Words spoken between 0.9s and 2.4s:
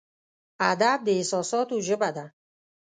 د احساساتو ژبه ده.